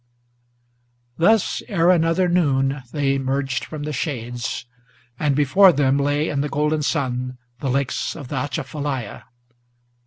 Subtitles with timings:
[1.19, 4.65] Thus ere another noon they emerged from the shades;
[5.19, 9.25] and before them Lay, in the golden sun, the lakes of the Atchafalaya.